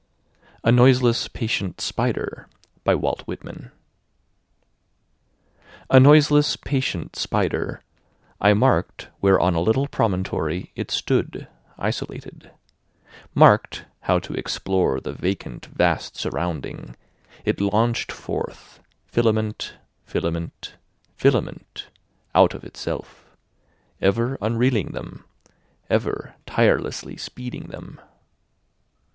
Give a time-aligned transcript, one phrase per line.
[0.63, 2.47] A Noiseless Patient Spider
[2.87, 2.95] A
[5.99, 7.83] noiseless patient spider,
[8.39, 12.49] I mark'd where on a little promontory it stood isolated,
[13.35, 16.95] Mark'd how to explore the vacant vast surrounding,
[17.45, 20.77] It launch'd forth filament, filament,
[21.15, 21.89] filament
[22.33, 23.29] out of itself,
[24.01, 25.25] Ever unreeling them,
[25.91, 28.01] ever tirelessly speeding them.